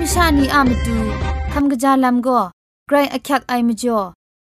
[0.00, 0.96] มชานีอามตู
[1.52, 2.28] คำกะจาลโก
[2.88, 3.98] ไกรอคักไอมจ่อ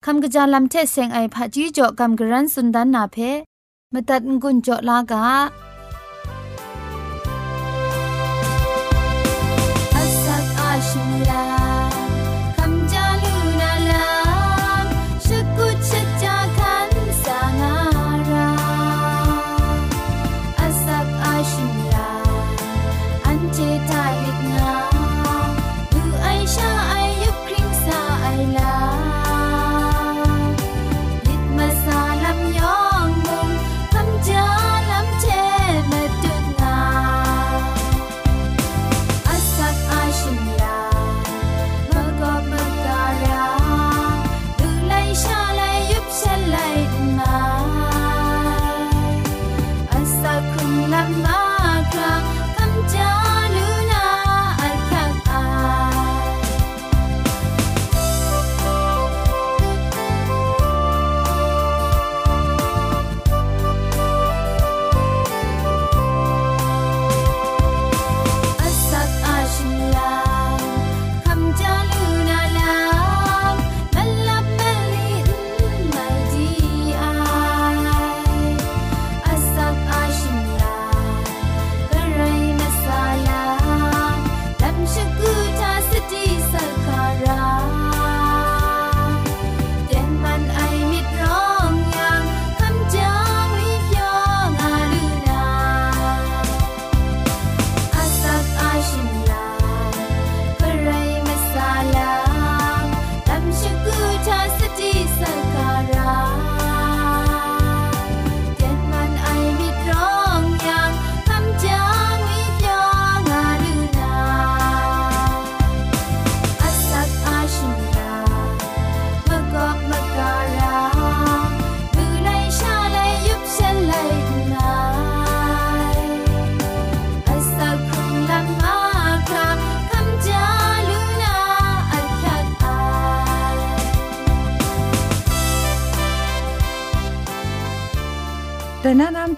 [0.04, 3.16] คำกะจาลมเทเซงไอผาจีจ่อคำกระรันสุนดานนาเพ
[3.92, 5.20] มตัดงุนจ่อลากา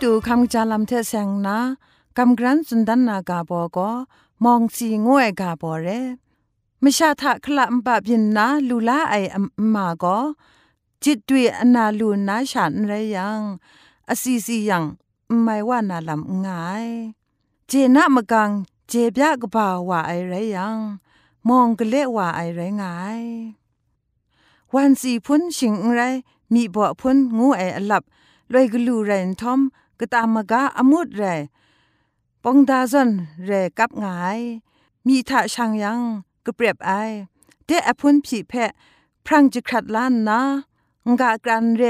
[0.09, 1.59] ูคำจาลำเทเซงนะ
[2.17, 3.91] กำกรันสุนดันนากาบอก็
[4.45, 5.89] มองสีงวยกาบอเร
[6.83, 9.37] มชาทะคละมบะบินนะลูลาไออ
[9.75, 10.19] มาก็
[11.03, 13.41] จิตด้วยอนาลูนาฉันไรยัง
[14.11, 14.85] อสีสียัง
[15.43, 16.87] ไม่ว่านาลำง่าย
[17.69, 18.51] เจนะมะกัง
[18.89, 20.79] เจบยะกบ่าว่าไอไรยัง
[21.49, 23.23] มองกะเลว่าไอไรง่าย
[24.75, 26.01] วันสีพุ่นชิงไร
[26.53, 28.05] มีบ่อพุ่นงูไอหลับ
[28.53, 29.61] ลอยกลูไรนทอม
[30.01, 31.25] กตามมกาอมุดเร
[32.45, 33.11] ปองดาซอน
[33.45, 34.41] เรกับงาย
[35.07, 36.01] มีทะชังยัง
[36.47, 36.91] กะเปรียบไอ
[37.65, 38.53] เตอพุนผีแพ
[39.25, 40.41] พรังจิขัดล้านนะ
[41.07, 41.83] งากรันเร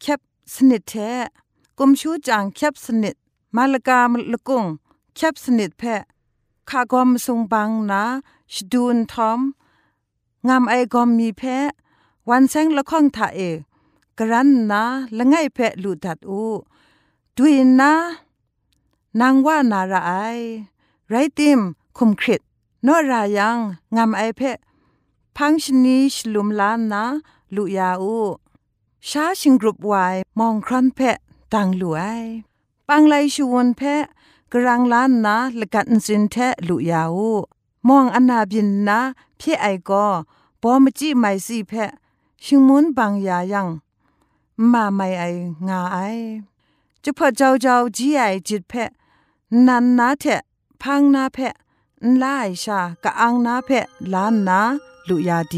[0.00, 0.20] แคบ
[0.54, 1.12] สนิทแท้
[1.78, 3.14] กุมชูจังแคบสนิท
[3.56, 4.64] มาลกามละกุง
[5.16, 6.02] แคบสนิทแพค
[6.68, 8.02] ขากอมทรงบังนะ
[8.54, 9.40] ชดูนทอม
[10.48, 11.42] งามไอกอมมีแพ
[12.28, 13.40] วันแสงละข้องทะเอ
[14.18, 14.82] กรันนะ
[15.16, 16.44] ละง่ายแพหลุดัดอู
[17.40, 17.44] ดู
[17.80, 17.92] นะ
[19.20, 19.94] นางว่านาไร
[21.08, 21.60] ไรติม
[21.98, 22.40] คุมคริต
[22.86, 23.58] นอรายัง
[23.96, 24.58] งามไอเพะ
[25.36, 27.04] พังชนีชลุมลานนะ
[27.54, 28.18] ลุยาอู
[29.08, 31.18] ชาชิงกรุบวายมองครันเพะ
[31.52, 31.90] ต่างลุ
[32.24, 32.26] ย
[32.88, 34.04] ปังไลชวนเพะ
[34.52, 36.36] กรังล้านนะละกันสินแท
[36.68, 37.30] ลุยาอู
[37.88, 39.00] มองอนาบินนะ
[39.38, 40.06] พี่ไอก็
[40.62, 41.90] บอมจีไมซสเพะ
[42.44, 43.68] ชิงมุนบางยายัง
[44.72, 45.22] มาไม่ไอ
[45.66, 45.98] งาไอ
[47.10, 48.74] จุพอเจ้าเจ้าจีไอจิตเพ
[49.66, 50.40] นันนาเถะ
[50.82, 51.54] พังนาเพะ
[52.22, 54.60] ลายชากะอังนาเพะล้านนา
[55.08, 55.54] ลุยาด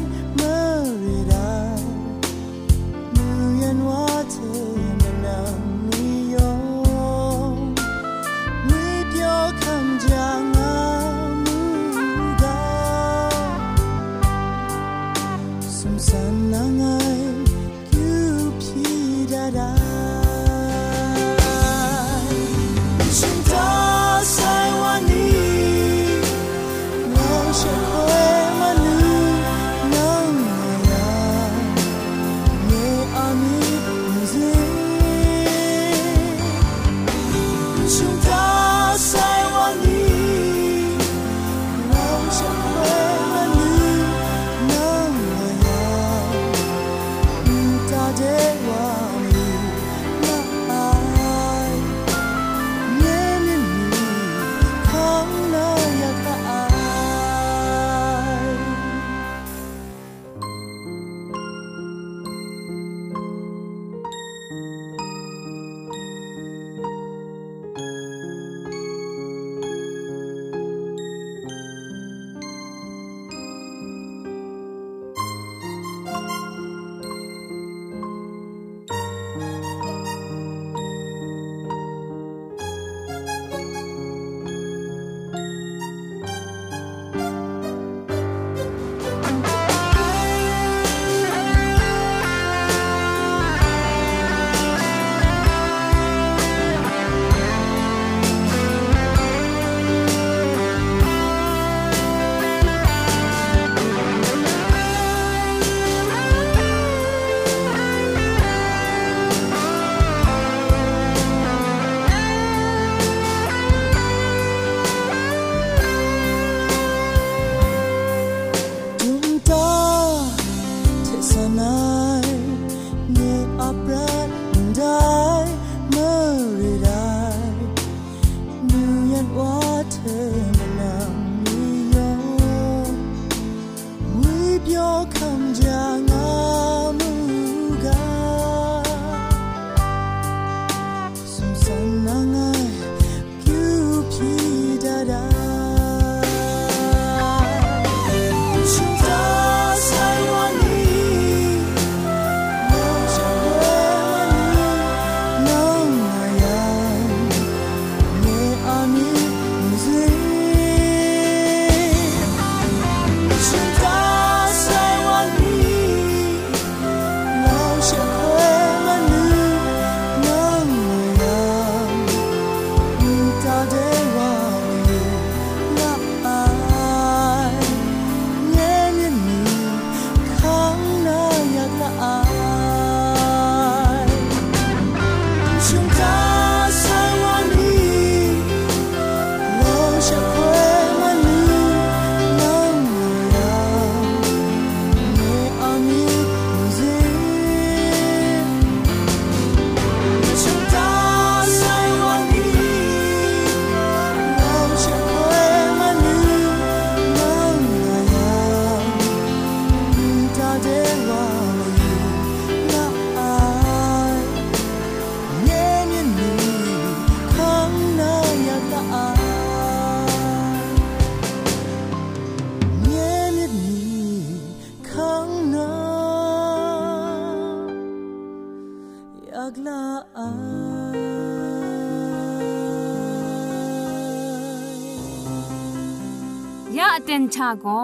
[237.37, 237.83] ชาก็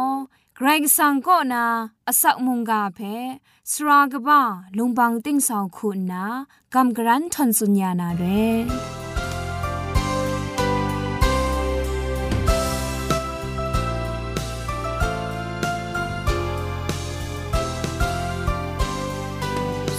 [0.57, 1.65] เกรงสังก็นา
[2.09, 3.01] อสักมุงกาเพ
[3.71, 4.41] สรากบ้า
[4.77, 6.25] ลุงบังติ้งสองคุณนา
[6.75, 8.25] กำกรันทนสุญญานาเร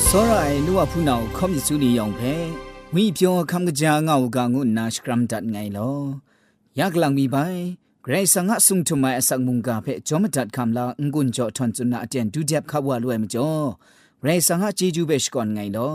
[0.08, 2.36] စောရိုင်လူဝဖူနာကိုခေါမစ်စုလီယောင်ဖဲ
[2.94, 6.04] မိပြောခမ်ကကြာငေါကငုနာစကရမ်ဒတ်ငိုင်လော
[6.78, 7.58] ယက်လန်မီပိုင်
[8.08, 13.50] กรสังหสุงทุมาสักมุงกาเพจอมดัดคำลาองุนจอทอนจุนาเจนดูเจ็บขับว่าลวยมจ่อ
[14.24, 15.90] ไรสังหจีจูเบชก่อนไงลอ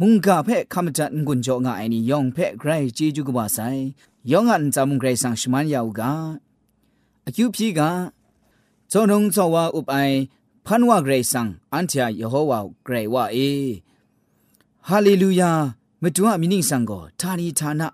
[0.00, 3.58] มุงกาเพคำจัดองุนจองไงนี่ยองเพไกรจีจูกบาไซ
[4.30, 6.12] ยองอันจามุงไกรสังชมันยาวกา
[7.24, 7.90] อคิวพีกา
[8.90, 9.94] จอนงจอวาอุบไอ
[10.66, 13.36] พันว่าไกรสังอันเทียยโฮวาไกรว่าเอ
[14.88, 15.52] ฮาเลลูยา
[16.02, 17.88] มตุวะมินิสังโกทานีทานะ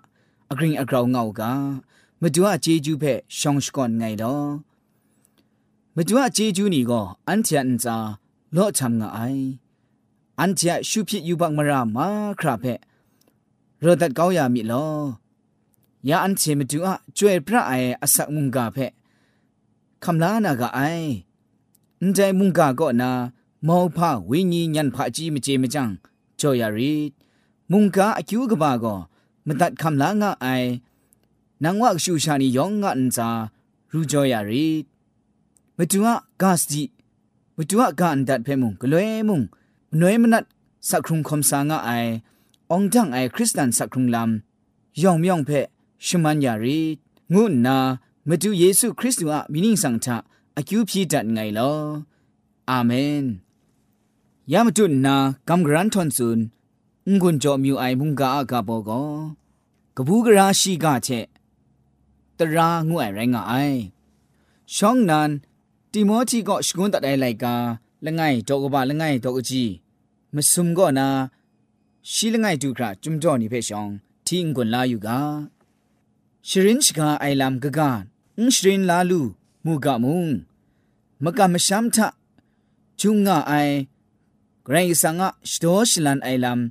[0.49, 1.53] อกริงอกราวงาวกา
[2.21, 4.47] မတူအကျေကျူးဖက်ရှောင်းရှကွန်ငိုင်တော့
[5.95, 7.95] မတူအကျေကျူးနီကောအန်ချန်စာ
[8.55, 9.43] လော့ချမ်ငါအိုင်
[10.39, 12.07] အန်ချာရှုဖြစ်ယူပါမရာမာ
[12.39, 12.79] ခရာဖက်
[13.81, 15.01] ရောဒတ်ကောင်းရမိလော
[16.07, 18.91] ယာအန်ချေမတူအကျွဲပြအဲအစက်မုန်ကဖက်
[20.03, 21.05] ခမလာနာကအိုင်
[21.99, 23.09] အန်တိုင်မုန်ကကောနာ
[23.67, 23.97] မောဖ
[24.29, 25.83] ဝိညာဉ်ညံဖအကြီးမကြီးမကြံ
[26.39, 26.95] ကြော်ရရီ
[27.71, 28.99] မုန်ကအကျူးကပါကော
[29.47, 30.69] မတတ်ခမလာငါအိုင်
[31.63, 33.27] နန်ဝါရှူရှာနီယောငါအန်စာ
[33.91, 34.67] ရူကြောရရီ
[35.77, 36.83] မတူဟာဂတ်ဒီ
[37.57, 39.39] မတူဟာဂန်ဒတ်ဖေမုံဂလွဲမုံ
[39.89, 40.45] မနွေမနတ်
[40.87, 42.11] စခရုံခမ်ဆာငါအိုင်
[42.69, 44.31] အောင်တန်အိုင်ခရစ်စတန်စခရုံလမ်
[45.01, 45.65] ယောင်မြောင်ဖက်
[46.05, 46.79] ရှမန်ယာရီ
[47.33, 47.77] ငုနာ
[48.29, 50.07] မတူယေရှုခရစ်တုအမိနင်းဆောင်ထ
[50.57, 51.79] အကျူပြည့်တတ်ငိုင်လော
[52.69, 53.23] အာမင်
[54.51, 55.15] ယမတုနာ
[55.47, 56.39] ကမ်ဂရန်ထွန်ဆွန်
[57.19, 59.09] ငွန်ကြောမြူအိုင်မုန်ကာအကဘောကော
[59.95, 61.27] ကဘူးကရာရှိကချက်
[62.39, 63.53] ตราง่วยไรงไอ
[64.75, 65.31] ช่องนั้น
[65.91, 67.45] တိမောတိကရှကွန်းတတိုင်းလိုက်က
[68.05, 69.71] လငိုင်တော့ကပါလငိုင်တော့ကကြီး
[70.35, 71.07] မစုံကောနာ
[72.11, 73.91] ရှိလငိုင်တူခရာကျွမ်ကြော့နေဖဲဆောင်
[74.25, 75.09] ထင်းကွန်လာယူက
[76.47, 77.97] ရှရင်ချကာအိုင်လမ်ဂဂန်
[78.37, 79.21] အင်းရှရင်လာလူ
[79.65, 80.29] မူကမုံ
[81.23, 81.97] မကမရှမ်ထ
[82.99, 83.75] ဂျုံငါအိုင်
[84.65, 86.61] ဂရိုင်းဆာငါရှဒေါရှလန်အိုင်လမ်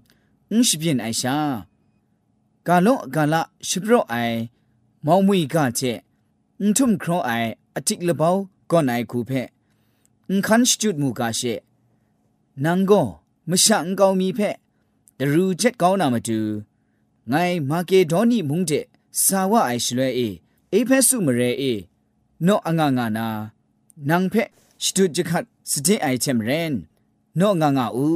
[0.50, 1.37] အင်းရှပြင်းအိုင်ရှာ
[2.66, 4.38] ကာလောကာလာရှပရောအိုင်
[5.06, 5.92] မောင်မွေကချေ
[6.60, 8.36] အန်ထုံခရောအိုင်အတိကလဘော
[8.70, 9.42] ကောနိုင်ခုဖဲ
[10.28, 11.54] အန်ခန်စတုဒ်မူကရှေ
[12.62, 13.06] နန်ဂော
[13.48, 14.50] မရှန်ကောင်းမီဖဲ
[15.18, 16.38] ဒရူချက်ကောင်းနာမတူ
[17.30, 18.84] ငိုင်မာကေဒေါနီမုန်တဲ့
[19.22, 20.28] စာဝအိုင်ရှလွဲအေ
[20.72, 21.74] အေဖက်စုမရဲအေ
[22.46, 23.26] နော့အငငနာ
[24.08, 24.48] နန်ဖက်
[24.82, 26.74] စတုဒ်ခတ်စတင်အိုင်ချက်မရန်
[27.38, 28.08] နော့ငငအူ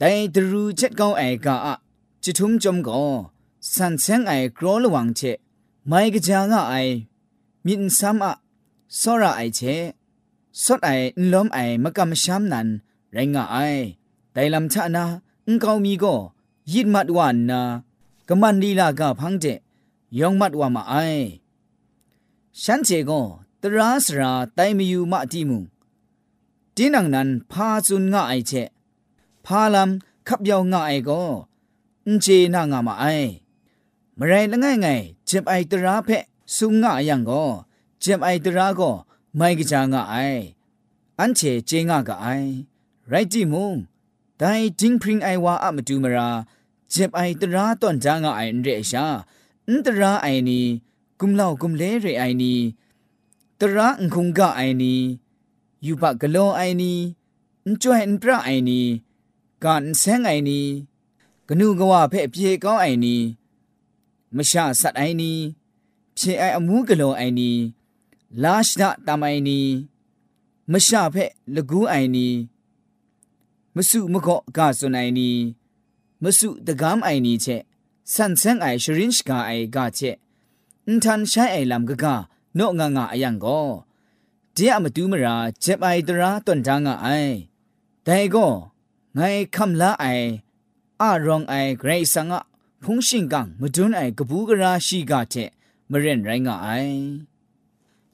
[0.00, 1.74] တိုင်ဒရူချက်ကောင်းအိုင်ကအ
[2.22, 2.98] จิทุมจอมกอ
[3.74, 5.20] สันเซงไอกรอลวังเช
[5.90, 6.94] မိုင်ကကြငါအိုင်
[7.64, 8.30] မြင့်ဆမ်အ
[9.00, 9.76] စောရအိုင်ချေ
[10.62, 12.70] စော့အိုင်လုံးအိုင်မကမရှမ်းနန်
[13.14, 13.82] ရိုင်းငါအိုင်
[14.34, 15.04] တိုင်လမ်ချနာ
[15.46, 16.20] အင်ကောင်မီကို
[16.72, 17.18] ယစ်မတ်ဝ
[17.50, 17.60] နာ
[18.28, 19.58] ကမန်ဒီလာကဖန်းတဲ့
[20.18, 21.24] ယောင်မတ်ဝမအိုင်
[22.60, 23.26] ရှမ်းချေကို
[23.62, 25.58] တရာစရာတိုင်မယူမအတိမူ
[26.76, 28.62] တင်းနန်နန်ဖာဇွန်ငါအိုင်ချေ
[29.44, 29.90] ဖာလမ်
[30.28, 31.28] ခပ်ယောင်ငါအိုင်ကို
[32.06, 33.26] အင်ချေနာငါမအိုင်
[34.18, 36.24] မရိုင်လငယ်ငယ်เจ็บไอตราเพะ
[36.56, 37.44] สุงง่ายังก็
[38.00, 38.90] เจ็บไอตราก็
[39.36, 40.14] ไม่กระจางไอ
[41.18, 42.26] อันเชเจงากไอ
[43.08, 43.74] ไรจิมุง
[44.38, 46.28] แต่จิงพริงไอว่าอะมาดูมรา
[46.90, 49.06] เจ็บไอตราตอนจางไอเรชา
[49.68, 50.66] อันตราไอนี้
[51.20, 52.60] กุมเล่ากุมเลเรไอนี้
[53.58, 55.00] ตระอังคงกะไอนี้
[55.84, 56.98] ยูปะกะโลไอนี้
[57.64, 58.86] อันจ่วยอันตระไอนี้
[59.64, 60.66] การแสงไอนี้
[61.48, 63.20] กนูกว่าเพะเพียก้าไอนี้
[64.36, 65.32] မရှာဆတ်အိုင်နီ
[66.18, 67.50] ဖြေအိုင်အမှုကလောအိုင်နီ
[68.42, 69.60] လာရှဒတမိုင်နီ
[70.72, 72.28] မရှာဖက်လကူးအိုင်နီ
[73.76, 75.30] မစုမကော့ကဆွန်အိုင်နီ
[76.22, 77.62] မစုတကမ်အိုင်နီချက်
[78.14, 80.16] ဆန်ဆန်အိုင်ရှရင်းရှ်ကာအိုင်ကချက်
[80.86, 82.04] အန်ထန်ရှိုင်အိုင်လမ်ကက
[82.58, 83.68] နော့ငါငါအယံကော
[84.54, 87.32] ဒီအမတူးမရာဂျက်အိုင်တရာတွန်တာငါအိုင်
[88.06, 88.54] ဒိုင်ကော
[89.16, 90.28] ငိုင်ခမ်လာအိုင်
[91.02, 92.40] အရောင်အိုင်ဂရိတ်ဆန်ငါ
[92.84, 95.50] ဖုန်ရှင်ကမဒွန်းအိုင်ကဘူးကရာရှိကတဲ့
[95.90, 96.96] မရင်ရိုင်းကအိုင်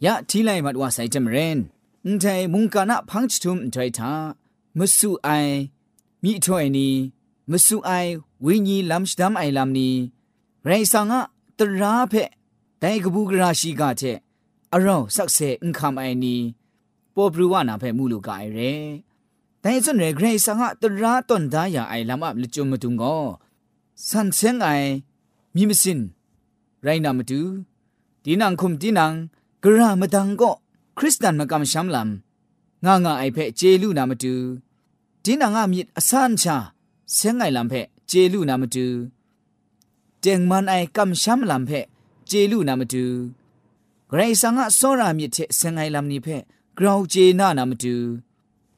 [0.05, 1.57] ယအထီလိုက်မတော်ဆိုင်တမရင်
[2.05, 4.13] အန်တိုင်မုန်ကနာဖန့်ချွမ်ထိုင်တာ
[4.79, 5.55] မဆူအိုင်
[6.25, 6.89] မိထွင်နီ
[7.51, 8.11] မဆူအိုင်
[8.45, 9.91] ဝိညာဉ်လမ်စဒမ်အိုင်လမ်နီ
[10.65, 11.15] ရိုင်ဆောင်က
[11.59, 12.29] တရာဖက်
[12.83, 14.17] ဒိုင်ကဘူးကရာရှိကတဲ့
[14.75, 16.35] အရောင်းဆက်ဆဲအင်ခမ်အိုင်နီ
[17.15, 18.77] ပေါ်ဘရူဝနာဖက်မှုလူကအိုင်ရဲ
[19.63, 23.25] ဒိုင်စွန်ရဂရိဆောင်ကတရာတွန်သားယာအိုင်လမ်အပ်လချုံမတုံကော
[24.09, 24.69] สันเซงไอ
[25.55, 26.01] มีมสิน
[26.83, 27.41] ไรนามาดู
[28.23, 29.13] ดีนังคุมดีนัง
[29.65, 30.51] กระมาดังก็
[30.97, 34.35] คริสตันมากำช้ำลำงางาไอเพเจลูนามาดู
[35.25, 36.57] ดีนังอามิดอสานชา
[37.15, 37.75] เซงไอลำเพ
[38.09, 38.87] เจลูนามาดู
[40.21, 41.71] เจงมันไอกำช้ำลำเพ
[42.29, 43.05] เจลูนามาดู
[44.13, 46.29] ไรสังะโซรามิเทเซงไอลำนี้เพ
[46.79, 47.95] กราวเจนานามาดู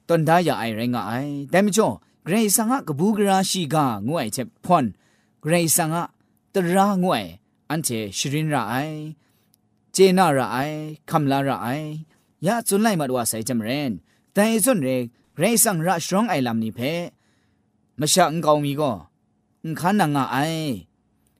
[0.07, 1.11] ตอนได้ยาไอไรงาไอ
[1.51, 1.87] แต่ไม่จบ
[2.23, 4.87] เกรงสังะกบูกราชีกางวยเจ็บพอน
[5.49, 6.03] ไรสังะ
[6.53, 7.25] ตรางวย
[7.69, 8.75] อันเจชรินระไอ
[9.93, 10.57] เจนาระไอ
[11.09, 11.67] คำลาระไอ
[12.45, 13.91] ยาจุนไลมาดว่าใส่จำเรน
[14.33, 15.05] แต่ส่วนเรก
[15.37, 16.79] ไรสังระชรองไอลำนี้เพ
[17.99, 18.91] มาชะงกามีก็
[19.79, 20.37] ขันนังไอ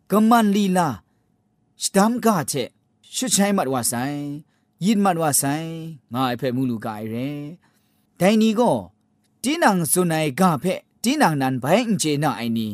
[0.10, 0.90] กมันลีลา
[1.84, 2.54] สตามกาเช
[3.16, 4.06] ชุดใช้มัดว่าใส่
[4.84, 5.56] ยินมัดว่าใส่
[6.14, 7.16] งาไอเพมูลูกายเร
[8.18, 8.72] แต่นี้ก็
[9.44, 10.66] ตีนังสุนัยกาเพ
[11.04, 11.66] ตีนังนันไป
[12.00, 12.74] เจน่าไอนี้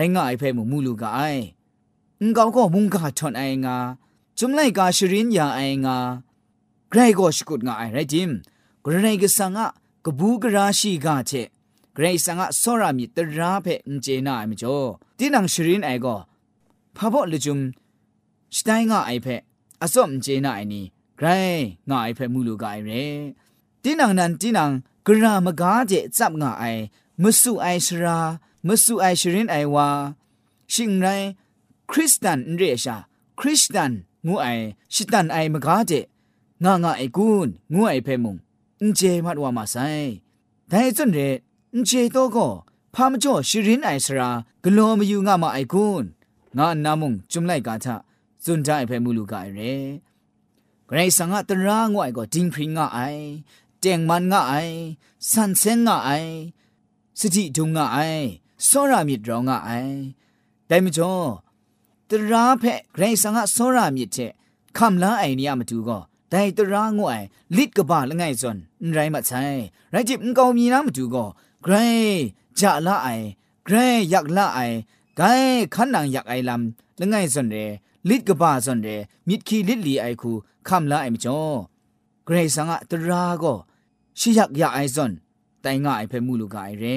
[0.00, 1.42] ရိုင်းငါအိဖဲမှုမူလူကအိုင်
[2.20, 3.76] အင်ကောင်ကောမုန်ကာထွန်အိုင်ငါ
[4.38, 5.98] จุมไลกาชรินยาไองา
[6.90, 8.30] ไกรก็ชกุดงาไอไรจิม
[8.84, 9.68] กรณีกสังะ
[10.04, 11.32] กบูกราชีกาเช
[11.94, 14.78] ไกรสังะสรามิตราเพนเจนาไอมจ่อ
[15.18, 16.16] ตินังชรินไอก็
[16.96, 17.58] พะบ่ลจุม
[18.56, 19.26] สไตงาไอเพ
[19.80, 20.84] อสอมเจนาไอนี้
[21.16, 21.26] ไกร
[21.88, 22.90] งาไอเพมูลูกาไอเร
[23.82, 24.70] ตินังนันตินัง
[25.06, 26.64] กรามกาเจจับงาไอ
[27.22, 28.18] มสุไอชรา
[28.66, 29.88] မဆူအိုင်ရှရင်အိုင်ဝါ
[30.72, 31.28] ရှင်ရိုင်း
[31.90, 32.96] ခရစ်စတန်ရေရှာ
[33.38, 33.92] ခရစ်စတန်
[34.26, 36.04] ငူအိုင်ရှစ်တန်အိုင်မကားတဲ့
[36.64, 38.34] ငါငါအိကွန်းငူအိုင်ဖဲမုံ
[38.80, 40.06] အင်ဂျေမတ်ဝါမဆိုင်
[40.70, 41.28] ဒိုင်စွန်ရဲ
[41.72, 42.54] အင်ဂျေတော့ကော
[42.94, 44.28] ဖာမကျော်ရှရင်အိုင်စရာ
[44.62, 46.04] ဂလောမယူငါမအိကွန်း
[46.58, 47.88] ငါနာမုံဂျုံလိုက်ကာချ
[48.44, 49.48] စွန်တိုင်းဖဲမူလူကရဲ
[50.88, 53.22] ဂရိဆန်ငါတရာငွိုင်ကိုဒင်းဖရင်ငါအိုင်
[53.84, 54.76] တຽງမန်ငါအိုင်
[55.30, 56.32] ဆန်ဆင်ငါအိုင်
[57.18, 58.24] စတိဒုံငါအိုင်
[58.66, 59.94] စောရမြစ်တော်ငါအိုင်
[60.70, 61.26] ဒိုင်မချွန်
[62.10, 64.30] တရာဖက်ဂရိဆန်ကစောရမြစ်တဲ့
[64.76, 67.24] ခမ်လာအိုင်နီယမတူကောဒိုင်တရာငွိုင်
[67.56, 68.58] လစ်ကပါလငိုင်စွန်
[68.94, 69.60] ရိုင်းမဆိုင်
[69.94, 71.28] ရိုင်းချစ်ကောင်မြင်နာမတူကော
[71.66, 71.88] ဂရိ
[72.58, 73.26] ဂျာလာအိုင်
[73.66, 74.76] ဂရိရက်လာအိုင်
[75.18, 76.62] ဂိုင်ခန္နံရက်အိုင်လမ်
[77.00, 77.64] လငိုင်စွန်ရဲ
[78.08, 78.94] လစ်ကပါစွန်ရဲ
[79.28, 80.30] မြစ်ခီလစ်လီအိုင်ခု
[80.68, 81.56] ခမ်လာအိုင်မချွန်
[82.26, 83.56] ဂရိဆန်ကတရာကော
[84.18, 85.12] ရှိရက်ရအိုင်စွန်
[85.64, 86.86] တိုင်ငါအိုင်ဖဲမှုလူကအိုင်ရ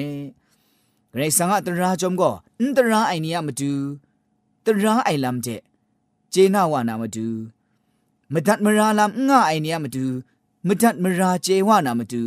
[1.14, 2.22] ဂရိတ်ဆန်ကတရာကြုံက
[2.60, 3.70] အန်တရာအိုင်နီယမတူ
[4.64, 5.60] တရာအိုင်လမ်တဲ့
[6.34, 7.26] ဂျေနာဝနာမတူ
[8.34, 10.04] မဒတ်မရာလမ်ငါအိုင်နီယမတူ
[10.68, 12.22] မဒတ်မရာဂျေဝနာမတူ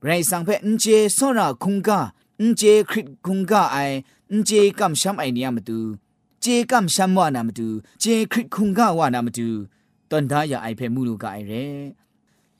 [0.00, 1.90] ဂရိတ်ဆန်ဖက်အန်ဂျေဆောရာခုန်က
[2.40, 3.96] အန်ဂျေခရစ်ခုန်ကအိုင်
[4.30, 5.78] အန်ဂျေကမ်ရှမ်အိုင်နီယမတူ
[6.42, 7.66] ဂျေကမ်ရှမ်ဝနာမတူ
[8.02, 9.48] ဂျေခရစ်ခုန်ကဝနာမတူ
[10.10, 11.62] တန်သားရအိုင်ဖဲမှုလူကအိုင်ရဲ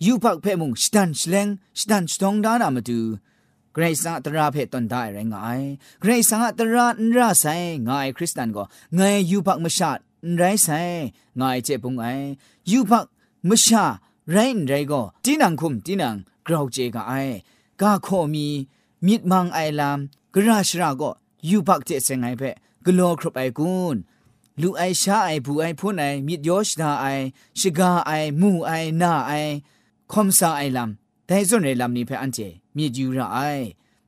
[0.04, 1.48] ယူဖောက်ဖဲမှုစတန်စလန်
[1.80, 2.98] စတန်စတောင်းဒါနာမတူ
[3.76, 5.60] กรซาตราเพตนได้ไรงาย
[6.00, 7.44] เกรซาตรานราไซ
[7.88, 8.64] งายคริสตันก็
[8.98, 9.98] งายยูพักมชาต
[10.36, 10.68] ไรไซ
[11.40, 12.06] งายเจ็ปุงไอ
[12.70, 13.06] ยูพัก
[13.48, 13.84] มชา
[14.30, 17.12] ไรไรก็ตีนังคุมตีนังกราวเจกไอ
[17.80, 18.48] กาโคมี
[19.06, 19.98] มิดมังไอลาม
[20.34, 21.10] กราชราก็
[21.50, 22.42] ยูพักเจเซงไอเพ
[22.84, 23.96] กโลครบไอกุน
[24.60, 27.06] ลูไอชาไอผู้ไอผู้ไอมิดยอชดาไอ
[27.58, 29.30] ชกาไอมูไอนาไอ
[30.12, 30.90] คอมซาไอลาม
[31.30, 32.38] แต่ส่วนเรลำนี้เพื่อนเจ
[32.76, 33.38] มีจิวระไอ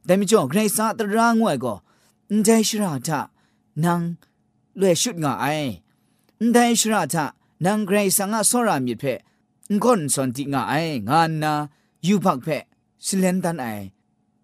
[0.04, 1.74] แต่ไม่จบใครซาตรางวยก็
[2.44, 3.20] ใจชราทะ
[3.84, 4.00] นาง
[4.78, 5.46] เลื่อยชุดงาไอ
[6.52, 7.24] ใจชราทะ
[7.64, 9.18] นางใครสังอาสรามีเพะ
[9.84, 10.74] คนสนติงาไอ
[11.08, 11.52] งานนา
[12.06, 12.62] ยูพักเพะ
[13.06, 13.66] สิเลนตันไอ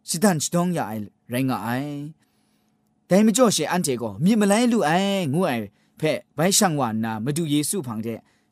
[0.09, 0.93] สิดันสตองยาไอ
[1.31, 1.69] ไรงาไอ
[3.07, 4.91] แต่ไม่จบเชอันเจก็มีมาไลลู่ไอ
[5.35, 5.61] งวย
[5.99, 8.09] เพะไว้ช่างวานนามาดูเยซูพังเจ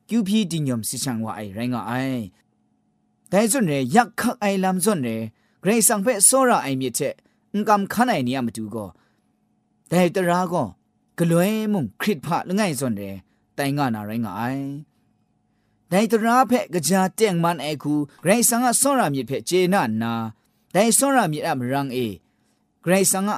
[0.08, 1.94] กิวพีดินยมสิช่างว่าไอไรงาไอ
[3.38, 5.09] တိုင်စွန်ရရက်ခအိုင်လမ်စွန်ရ
[5.62, 7.14] ဂရိဆောင်ဖက်စောရအိုင်မြစ်ချက်
[7.53, 8.88] အင်ကမ်ခနိုင်နေရမတူကော
[9.90, 10.68] တိုင်တရာကော
[11.18, 13.12] ဂလွဲမုံခရစ်ဖလငိုင်စွန်ရ
[13.57, 14.64] တိုင်ငါနာရိုင်းငါအိုင်
[15.90, 17.92] တိုင်တရာဖက်ကြာတဲ့မန်အခု
[18.25, 20.12] ဂရိဆောင်ကစောရမြစ်ဖက်ဂျေနာနာ
[20.75, 22.09] တိုင်စောရမြစ်အမရန်အေ
[22.85, 23.33] ဂရိဆောင်က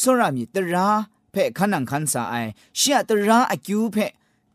[0.00, 0.86] စောရမြစ်တရာ
[1.34, 4.12] ဖက်ခနန်ခန်စာအိုင်ရှီယတရာအကျူးဖက်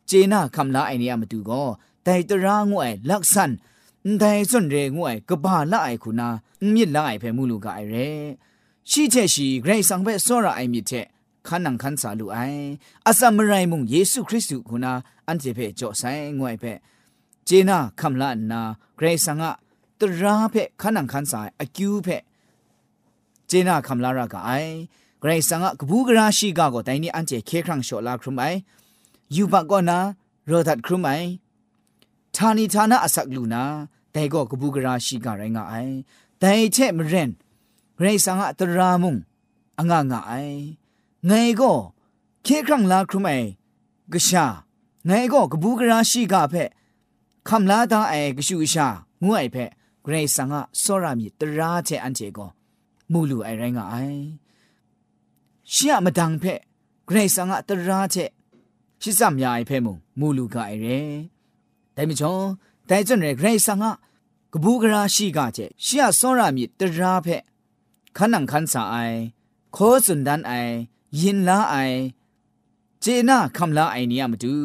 [0.09, 1.69] ဂျေနာခမလာအိုင်နေရမတူကော
[2.05, 3.53] တိုင်တရာငွဲ့လက်ဆန်
[4.19, 6.29] แต่ส่วนเรื่องไอ้กบ้าละไอ้คุณนะ
[6.73, 8.09] มีละไอ้เพ่มูลูกไอ้เร่
[8.89, 10.91] ชีเจชีเกรซังเปสอระไอ้มีเจ
[11.47, 12.37] ขันนังขันสาลูไอ
[13.05, 14.93] อาสามไรมุงเยซูคริสต์คุณนะ
[15.27, 16.03] อันเจเปจ่อไซ
[16.39, 16.65] งวยเป
[17.45, 18.61] เจนาคำละนา
[18.97, 19.51] เกรซังอะ
[19.99, 22.07] ตราเปขันนังขันสายอากิวเป
[23.47, 24.51] เจนาคำละรากไอ
[25.21, 28.45] เกรซังอะกบูกราชีกาก็แต่นี่อันเจเคครั้งโชลาครุมไอ
[29.33, 29.99] อยู่บักก็นะ
[30.49, 31.09] รอดัดครุมไอ
[32.35, 33.63] ทานิทานะอสักลูนา
[34.15, 35.75] แต่ก็กบูกราชิกะไรงะไอ
[36.39, 37.31] แต่เช่มเรน
[37.99, 39.15] เรสังะตรามุง
[39.77, 40.31] อังงะไอ
[41.25, 41.71] ไงก็
[42.43, 43.27] เคครั้งลาครุไม
[44.13, 44.45] กชา
[45.05, 46.55] ไงก็กบูกราชิกะเพ
[47.47, 48.87] คำลาตาไอกชูชา
[49.23, 49.55] งวยเพ
[50.07, 52.47] เรสังะสรามีตราเทอันเจก็
[53.11, 53.95] มูลูไอไรงะไอ
[55.71, 56.43] เชื่อมาดังเพ
[57.05, 58.15] เกรซังอะตราเท
[59.01, 60.87] ชิสัมยายเพมุมูลูกาไอเร
[61.93, 62.49] แต่มจอน
[62.89, 63.91] တိုင်စွန်ရဂရိဆာငါ
[64.53, 67.41] ကဘူးကရာရှိကကျရှီယစောရမီတရာဖက်
[68.17, 69.19] ခနန်ခန်ဆာအိုင်
[69.75, 70.73] ခေါ်စွန်ဒန်အိုင်
[71.19, 71.99] ယင်လာအိုင်
[73.03, 74.55] ဂျေနာခမ်လာအိုင်နီယမတူ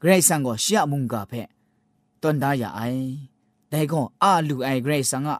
[0.00, 1.48] ဂရိဆန်ကိုရှီယမုန်ကဖက်
[2.22, 3.02] တန်ဒါယာအိုင်
[3.72, 5.36] ဒိုင်ကွန်အာလူအိုင်ဂရိဆန်ငါ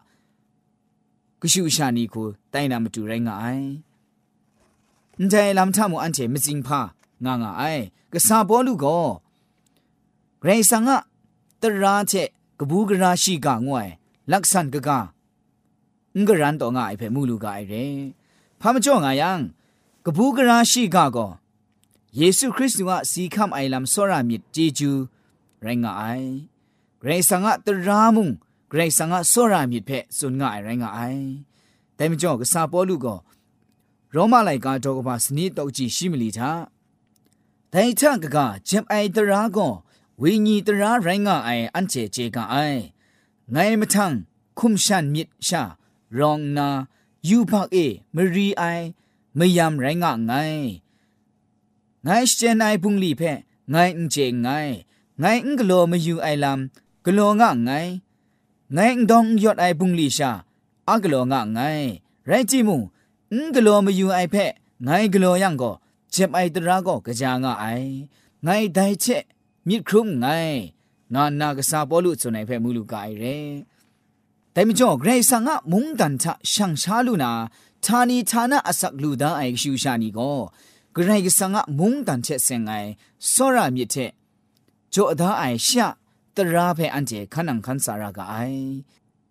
[1.40, 6.80] ကရှုရှာနီကိုတိုင်နာမတူရိုင်းငါအိုင်န်တဲလမ်ထမအန်ချေမစင်ဖာ
[7.24, 9.06] ငါငါအိုင်ကဆာဘောလူကော
[10.42, 10.98] ဂရေဆာငါ
[11.62, 13.88] တရာချက်ကဘူးကရာရှိကငွယ်
[14.30, 14.90] လက်ဆန်ကက
[16.14, 17.82] ငကရန်တော့ငါအဖေမူလူကအိုင်ရဲ
[18.60, 19.30] ဖာမကြော့ငါယံ
[20.06, 21.30] ကဘူးကရာရှိကကော
[22.18, 24.90] ယေရှုခရစ်သူကစီခမ်အိုင်လမ်ဆောရမြစ်ဂျေဂျူ
[25.64, 26.26] ရိုင်းငါအိုင်
[27.02, 28.28] ဂရိဆန်ကတရာမုံ
[28.70, 31.22] ဂရိဆန်ကဆောရမြစ်ဖက်စွန်ငါအိုင်ရိုင်းငါအိုင်
[31.98, 33.18] တဲမကြော့ကစားပေါ်လူကော
[34.14, 36.50] ရောမလိုက်ကတော့ကပါစနီးတော့ကြည့်ရှိမလီတာ
[37.72, 38.36] ဒိုင်ချန်ကက
[38.68, 39.74] ဂျမ်အိုင်တရာကော
[40.22, 42.80] ဝိညာဉ်တရာရိုင်းငါအိုင်အန်ချေချေကအိုင်
[43.54, 44.14] ငိုင်မထန်
[44.58, 45.62] ခုမရှန်မြစ်ရှာ
[46.18, 46.68] ရောင်နာ
[47.28, 48.84] ယူဖအေမရီအိုင်
[49.38, 50.58] မယမ်ရိုင်းငါငိုင်
[52.06, 53.32] ငိုင်စချေနိုင်ပုန်လီဖဲ
[53.72, 54.72] ငိုင်အင်ချေငိုင်
[55.22, 56.60] ငိုင်အင်ဂလောမယူအိုင်လမ်
[57.04, 57.92] ဂလောငါငိုင်
[58.76, 60.30] ငိုင်ဒေါင်ယော့အိုင်ပုန်လီရှာ
[60.90, 61.86] အဂလောငါငိုင်
[62.28, 62.78] ရိုင်းကြည့်မှု
[63.32, 64.44] အင်ဂလောမယူအိုင်ဖဲ
[64.86, 65.74] ငိုင်ဂလောယံကို
[66.14, 67.86] ချက်အိုင်တရာကိုကြာငါအိုင်
[68.46, 69.24] ငိုင်ဒိုင်ချက်
[69.68, 70.26] มิครุมไง
[71.14, 73.38] นานากษาปอลุสุนัยเพ่มูลูกายเร่
[74.52, 77.32] แต่มิจ่อเกรซังะมุงดันทะช่างชาลุนา
[77.84, 80.32] ทานีทานะอสักลูดาไอชูชานีก็
[80.92, 82.70] เกรซังะมุงดันเชเซงไง
[83.32, 83.96] สรามิเท
[84.94, 85.88] จ่อดาไอชะ
[86.36, 88.36] ตราเพ่อันเจคันังคันสารากไอ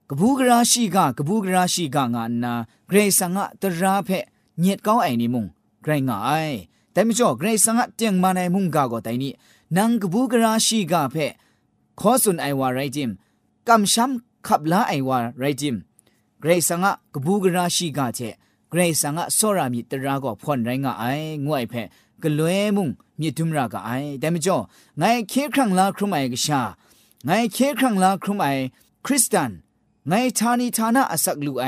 [0.10, 2.54] กบูกราชีกากบูกราชีกางานนา
[2.88, 4.19] เกรซังะตราเพ่
[4.58, 5.45] เนียดก้าวไอนิมุง
[5.84, 6.13] เกรงไง
[6.91, 9.34] แต่มิจ่อเกรซังะเตียงมาในมุงกาก็ไตนี่
[9.75, 11.15] นังกบูกราชีกาเพ
[11.99, 13.12] ขอสุนไอวาไรจิม
[13.67, 15.75] กำช้ำขับลาไอวาไรจิม
[16.41, 18.19] เกรสังะกบูกราชีกาเจ
[18.71, 21.06] เกรสังะโซรามิตรากอพ่อนไรงะไอ
[21.45, 21.73] งวยเพ
[22.23, 24.58] กลวยมุงมีดุมรากะไอแต่ไม่จ่อ
[24.97, 26.62] ไงเคครั้งลาครุมไอกชา
[27.25, 28.47] ไงเคครั้งลาครุมไอ
[29.06, 29.51] คริสตัน
[30.08, 31.65] ไงทานีทานะอสักลูไอ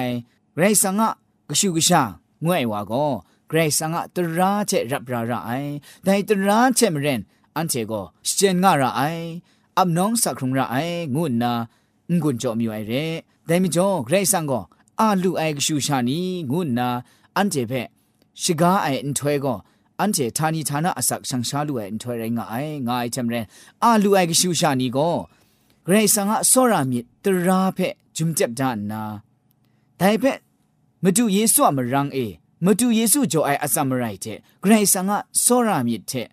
[0.53, 1.09] เกรสังะ
[1.49, 2.01] กชูกชา
[2.45, 3.05] งวยวาก็
[3.47, 5.51] เกรสังะตรราเจรับราราไอ
[6.03, 7.21] แต่ตราเจมเรน
[7.55, 8.01] อันเจก็
[8.35, 9.01] เจนง่าระไอ
[9.77, 10.75] อับน้องสักครุงระไอ
[11.15, 11.51] งุ่นนา
[12.23, 13.05] งุ่นจอมีไอเร่
[13.45, 14.59] แต่มิจ่อเกรซังก็
[14.99, 16.19] อาลูไอกชูชานี
[16.51, 16.89] งุ่นนา
[17.37, 17.73] อันเจเพ
[18.43, 19.53] ชิกาไออันถวยก็
[20.01, 22.55] อันเจทานีทานะอสักชังชาลูไออันถวยไรงาไอ
[22.87, 23.43] งายจำเรน
[23.83, 25.09] อาลูไอกชูชานีก็
[25.83, 27.79] เกรซังอ่ะสรามิตราเพ
[28.17, 29.03] จุมเจ็บดานนา
[29.97, 30.25] แต่เพ
[31.03, 32.25] မတူယေဆုအမရံအေ
[32.65, 35.11] မတူယေဆုကြောအိုင်အစမရိုက်တဲ့ဂရိဆန်က
[35.43, 36.27] စောရမြစ်တဲ့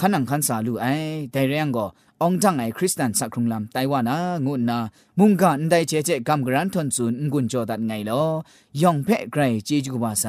[0.00, 0.86] ขันังขันสาลูไอ
[1.32, 1.86] แต่เรื่องก็
[2.22, 4.78] องจังไอคริสตันสักครุงลำไต้ว่านะงูนา
[5.18, 8.24] มุงกันได้เจเจกำกรันทนศูนย์กุญจอดัดไงลอ
[8.82, 10.24] ยองเพ่ไกรจีจูบาไซ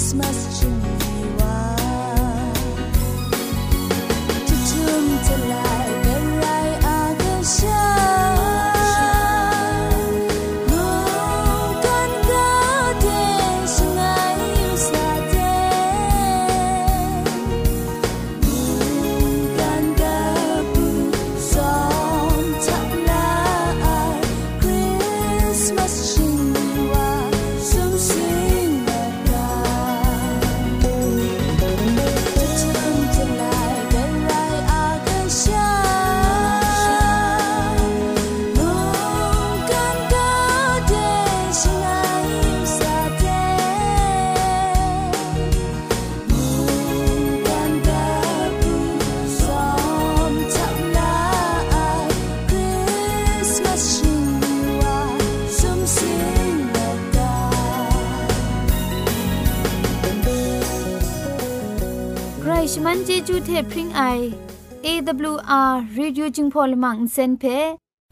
[0.00, 0.99] Christmas tree.
[62.92, 64.02] มันเจจูเทพริงไอ
[64.84, 67.44] AWR Reducing Polymer เซนเพ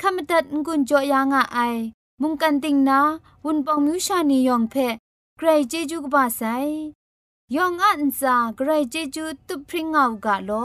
[0.00, 1.76] ขมตัดงุนจอยางอ้าย
[2.22, 3.00] มุงกันติงนา
[3.44, 4.74] วุนปองมิวชานียองเพ
[5.38, 6.42] ใครเจจูกบ้าไซ
[7.56, 10.50] ยองอันซาใครเจจูตุพริงเอากะล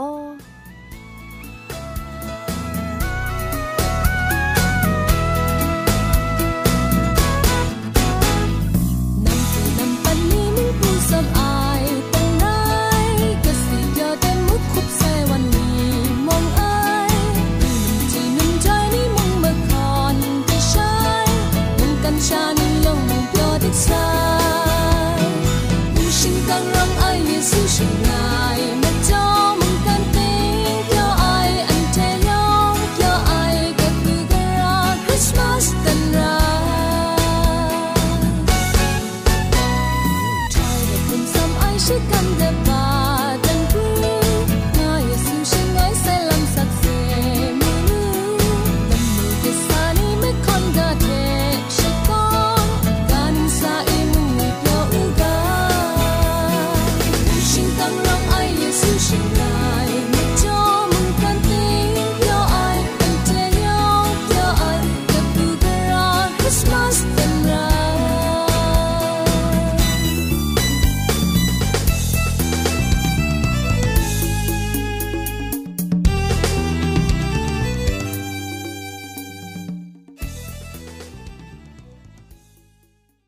[27.74, 28.43] 是那。